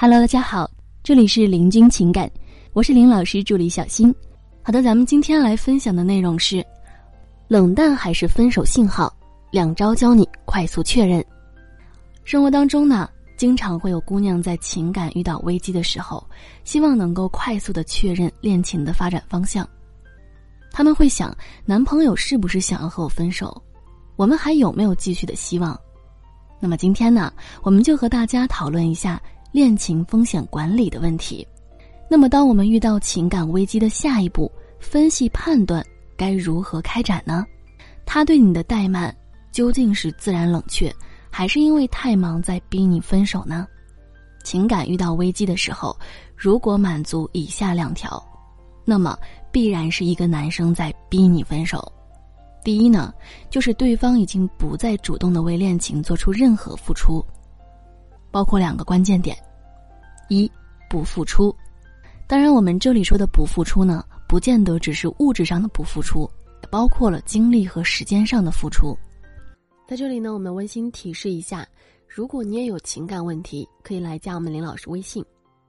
[0.00, 0.70] Hello，大家好，
[1.02, 2.30] 这里是林君情感，
[2.72, 4.14] 我是林老师助理小新。
[4.62, 6.64] 好的，咱们今天来分享的内容是：
[7.48, 9.12] 冷淡还是分手信号？
[9.50, 11.22] 两招教你快速确认。
[12.22, 16.24] 生活当中呢，经常会有姑娘在情感遇到危机的时候，
[16.62, 19.68] 希望能够快速的确认恋情的发展方向。
[20.70, 23.60] 他们会想，男朋友是不是想要和我分手？
[24.14, 25.76] 我们还有没有继续的希望？
[26.60, 29.20] 那么今天呢，我们就和大家讨论一下
[29.52, 31.46] 恋情风险管理的问题。
[32.08, 34.50] 那么，当我们遇到情感危机的下一步，
[34.80, 35.84] 分析判断
[36.16, 37.44] 该如何开展呢？
[38.06, 39.14] 他对你的怠慢
[39.52, 40.94] 究竟是自然冷却，
[41.30, 43.66] 还是因为太忙在逼你分手呢？
[44.44, 45.94] 情感遇到危机的时候，
[46.34, 48.22] 如果满足以下两条，
[48.86, 49.18] 那么
[49.52, 51.92] 必然是一个男生在逼你分手。
[52.64, 53.12] 第一呢，
[53.50, 57.22] 就是对方已经不再主动的为恋情做出任何付出，
[58.30, 59.36] 包括两个关键点：
[60.28, 60.50] 一
[60.88, 61.54] 不付出。
[62.26, 66.30] 当然，我们这里说的不付出呢，不见得只是物质上的不付出，
[66.62, 68.96] 也包括了精力和时间上的付出。
[69.86, 71.66] 在这里呢，我们温馨提示一下：
[72.06, 75.24] 如果你也有情感问题，可以来加我们林老师微信：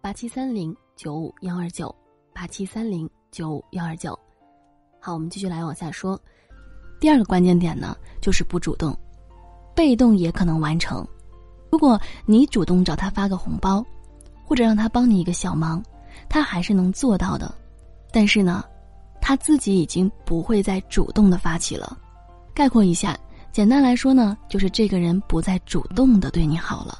[0.00, 1.92] 八七三零九五幺二九
[2.32, 4.16] 八七三零九五幺二九。
[5.00, 6.18] 好，我们继续来往下说。
[7.00, 8.96] 第二个关键点呢，就是不主动，
[9.74, 11.04] 被动也可能完成。
[11.74, 13.84] 如果你主动找他发个红包，
[14.44, 15.82] 或者让他帮你一个小忙，
[16.28, 17.52] 他还是能做到的。
[18.12, 18.64] 但是呢，
[19.20, 21.98] 他自己已经不会再主动的发起了。
[22.54, 23.18] 概括一下，
[23.50, 26.96] 简单来说呢，就是这个人不再主动的对你好了。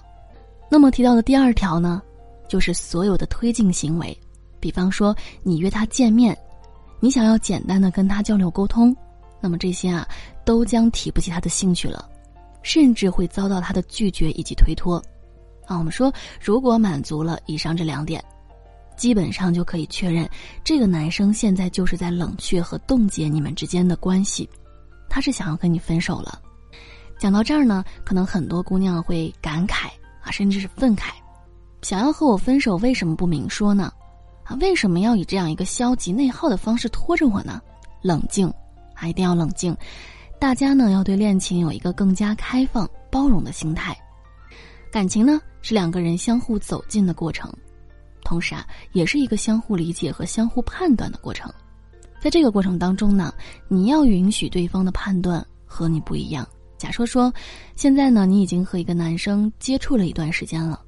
[0.69, 2.03] 那么提到的第二条呢，
[2.49, 4.19] 就是所有的推进行为，
[4.59, 6.37] 比方说你约他见面，
[6.99, 8.93] 你想要简单的跟他交流沟通。
[9.41, 10.05] 那么这些啊，
[10.45, 12.09] 都将提不起他的兴趣了，
[12.65, 15.01] 甚至会遭到他的拒绝以及推脱。
[15.67, 18.23] 啊，我们说，如果满足了以上这两点，
[18.97, 20.29] 基本上就可以确认，
[20.65, 24.49] 这个男生现在就是在冷却和冻结你们之间的关系，
[25.09, 26.41] 他是想要跟你分手了。
[27.19, 29.87] 讲到这儿呢，可能很多姑娘会感慨
[30.21, 31.13] 啊，甚至是愤慨，
[31.83, 33.93] 想要和我分手，为什么不明说呢？
[34.43, 37.61] 啊，为什么要以这样一个消极内耗的方式拖着我呢？
[38.03, 38.53] 冷静。
[38.97, 39.77] 啊一定要冷静，
[40.45, 43.97] 大家呢要对恋情有一个更加开放、包容的心态。
[44.93, 47.51] 感情呢是两个人相互走近的过程，
[48.23, 51.51] 同时啊也是一个相互理解和相互判断的过程。
[52.21, 53.33] 在这个过程当中呢，
[53.69, 56.47] 你要允许对方的判断和你不一样。
[56.77, 57.33] 假设说，
[57.75, 60.79] 现在呢你已经和一个男生接触了一段时间了，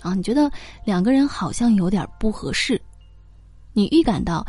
[0.00, 0.50] 啊，你觉得
[0.84, 2.82] 两个人好像有点不合适，
[3.72, 4.44] 你预感到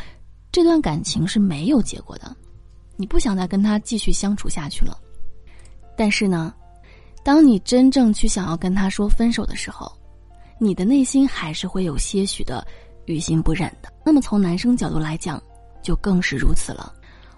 [0.51, 2.35] 这段感情是没有结果的。
[2.97, 4.97] 你不想再跟他继续相处下去了，
[5.95, 6.53] 但是呢，
[7.23, 9.89] 当你真正去想要跟他说分手的时候，
[10.59, 12.65] 你的内心还是会有些许的
[13.05, 13.93] 于心不忍的。
[14.03, 15.41] 那么从男生角度来讲，
[15.83, 16.91] 就更是如此了。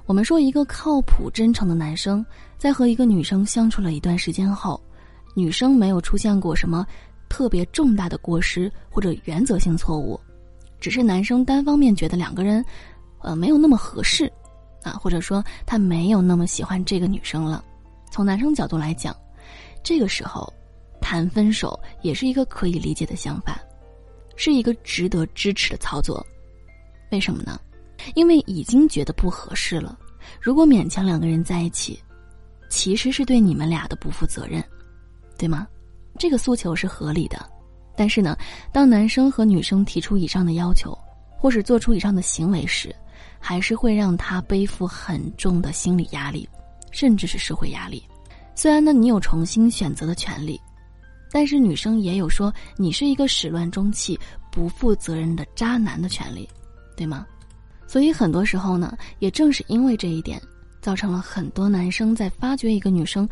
[0.06, 2.26] 我们说，一个靠谱真诚的男生，
[2.58, 4.81] 在和一个女生相处了一段时间后，
[5.36, 6.88] 女生没有出现过什么
[7.28, 10.20] 特别重大的过失或者原则性错误，
[10.80, 12.64] 只是男生单方面觉得两个人，
[13.20, 14.31] 呃，没有那么合适。
[14.84, 17.63] 啊，或者说他没有那么喜欢这个女生了。
[18.12, 19.16] 从男生角度来讲，
[19.84, 20.51] 这个时候
[21.00, 23.59] 谈分手也是一个可以理解的想法，
[24.35, 26.25] 是一个值得支持的操作。
[27.12, 27.59] 为什么呢？
[28.16, 29.97] 因为已经觉得不合适了。
[30.40, 32.01] 如果勉强两个人在一起，
[32.69, 34.63] 其实是对你们俩的不负责任，
[35.38, 35.67] 对吗？
[36.17, 37.38] 这个诉求是合理的。
[37.96, 38.38] 但是呢，
[38.72, 40.97] 当男生和女生提出以上的要求，
[41.38, 42.96] 或是做出以上的行为时，
[43.40, 46.47] 还是会让他背负很重的心理压力，
[46.91, 48.03] 甚至是社会压力。
[48.56, 50.59] 虽然呢，你有重新选择的权利，
[51.31, 54.19] 但是女生也有说你是一个始乱终弃、
[54.52, 56.50] 不负责任的渣男的权利，
[56.97, 57.25] 对吗？
[57.88, 60.41] 所以很多时候呢，也正是因为这一点，
[60.81, 63.28] 造成了很多男生在发觉一个女生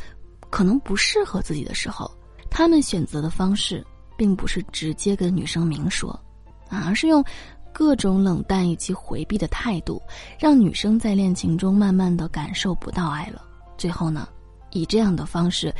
[0.50, 2.10] 可能不适合自己的时候，
[2.50, 3.86] 他们选择的方式
[4.18, 6.10] 并不是直接跟女生明说，
[6.70, 7.24] 啊而是用。
[7.74, 10.02] 各种冷淡以及回避的态度，
[10.40, 13.44] 让女生在恋情中慢慢的感受不到爱了。
[13.78, 14.28] 最后呢，
[14.72, 15.74] 以这样的方式，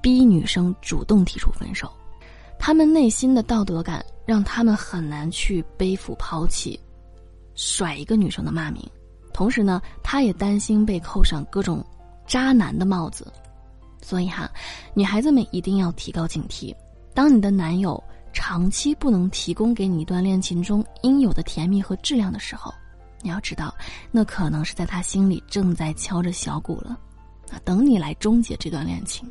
[0.00, 1.92] 逼女生主动提出分手。
[2.58, 6.80] 他们内心的道德感让他们很难去背负抛弃，
[7.54, 8.82] 甩一个女生的骂名。
[9.34, 11.84] 同时呢，他也担心被扣上各种
[12.26, 13.30] 渣男的帽子。
[14.00, 14.50] 所以哈，
[14.94, 16.74] 女孩子们一定要提高警惕。
[17.12, 18.02] 当你的男友。
[18.32, 22.72] 长期不能提供给你一段恋情中应有的甜蜜和质量的时候，
[23.20, 23.74] 你要知道，
[24.10, 26.98] 那可能是在他心里正在敲着小鼓了，
[27.50, 29.30] 啊，等你来终结这段恋情。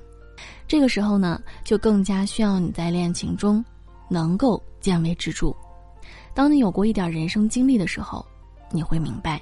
[0.68, 3.64] 这个时候呢，就更加需要你在恋情中
[4.10, 5.54] 能够见微知著。
[6.34, 8.26] 当你有过一点人生经历的时候，
[8.72, 9.42] 你会明白，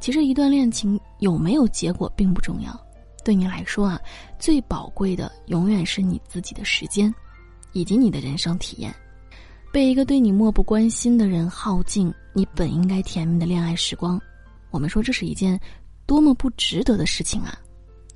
[0.00, 2.74] 其实一段恋情有没有结果并不重要，
[3.22, 4.00] 对你来说啊，
[4.38, 7.14] 最宝贵的永远是你自己的时间，
[7.72, 8.94] 以及你的人生体验。
[9.72, 14.20] 被一个对你漠不关心的人耗尽你本应该甜蜜的恋爱时光，
[14.70, 15.58] 我们说这是一件
[16.06, 17.56] 多么不值得的事情啊，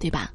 [0.01, 0.33] 对吧？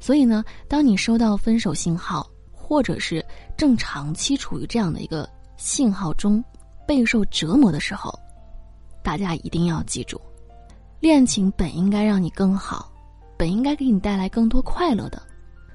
[0.00, 3.24] 所以呢，当你收到分手信号，或者是
[3.56, 5.28] 正长期处于这样的一个
[5.58, 6.42] 信号中，
[6.86, 8.18] 备受折磨的时候，
[9.02, 10.18] 大家一定要记住，
[10.98, 12.90] 恋情本应该让你更好，
[13.36, 15.22] 本应该给你带来更多快乐的。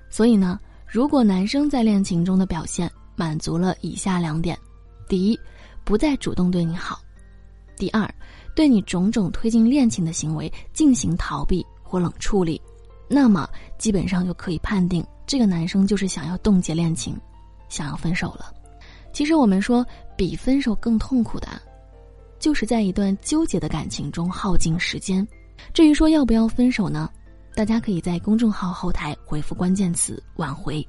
[0.09, 0.59] 所以呢，
[0.91, 4.57] 如果男生在恋情中的表现满足了以下两点。
[5.07, 5.39] 第一，
[5.83, 6.97] 不再主动对你好；
[7.77, 8.11] 第二，
[8.55, 12.59] 对你种种推进恋情的行为进行逃避或冷处理，
[13.07, 13.47] 那么
[13.77, 17.15] 基本上就可以判定这个男生就是想要冻结恋情，
[17.69, 18.51] 想要分手了。
[19.13, 19.85] 其实我们说，
[20.17, 21.61] 比分手更痛苦的，
[22.39, 25.27] 就是在一段纠结的感情中耗尽时间。
[25.71, 27.07] 至于说要不要分手呢？
[27.55, 30.85] 大家可以在公众号后台回复关键词“挽回”。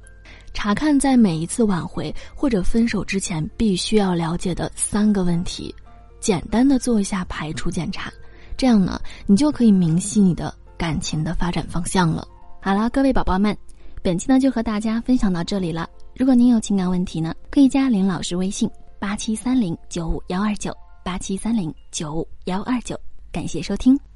[0.53, 5.73] 查看在每一次挽回或者分手之前必须要了解的三个问题，
[6.19, 8.11] 简单的做一下排除检查，
[8.55, 12.25] 这样呢，你就可以明晰你的感情的发展方向了。
[12.61, 13.57] 好了，各位宝宝们，
[14.01, 15.89] 本期呢就和大家分享到这里了。
[16.15, 18.69] 如果您有情感问题呢，可以加林老师微信
[18.99, 22.97] 八七三零九五幺二九八七三零九五幺二九，
[23.31, 24.10] 感谢收听。